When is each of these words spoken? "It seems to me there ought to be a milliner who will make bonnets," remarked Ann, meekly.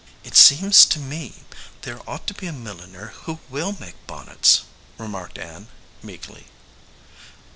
"It 0.23 0.33
seems 0.35 0.87
to 0.87 0.97
me 0.97 1.43
there 1.83 1.99
ought 2.09 2.25
to 2.25 2.33
be 2.33 2.47
a 2.47 2.51
milliner 2.51 3.13
who 3.25 3.37
will 3.51 3.77
make 3.79 4.07
bonnets," 4.07 4.63
remarked 4.97 5.37
Ann, 5.37 5.67
meekly. 6.01 6.47